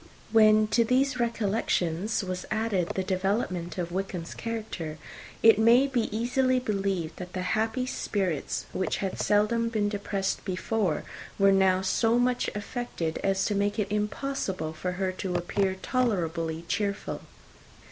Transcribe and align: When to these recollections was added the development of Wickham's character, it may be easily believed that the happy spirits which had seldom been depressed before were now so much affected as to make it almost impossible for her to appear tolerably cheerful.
When 0.31 0.65
to 0.69 0.83
these 0.83 1.19
recollections 1.19 2.23
was 2.23 2.47
added 2.49 2.93
the 2.95 3.03
development 3.03 3.77
of 3.77 3.91
Wickham's 3.91 4.33
character, 4.33 4.97
it 5.43 5.59
may 5.59 5.85
be 5.85 6.09
easily 6.17 6.57
believed 6.57 7.17
that 7.17 7.33
the 7.33 7.43
happy 7.53 7.85
spirits 7.85 8.65
which 8.73 8.97
had 8.97 9.19
seldom 9.19 9.69
been 9.69 9.89
depressed 9.89 10.43
before 10.43 11.03
were 11.37 11.51
now 11.51 11.81
so 11.83 12.17
much 12.17 12.47
affected 12.55 13.19
as 13.23 13.45
to 13.45 13.53
make 13.53 13.77
it 13.77 13.89
almost 13.91 14.01
impossible 14.05 14.73
for 14.73 14.93
her 14.93 15.11
to 15.11 15.35
appear 15.35 15.75
tolerably 15.83 16.65
cheerful. 16.67 17.21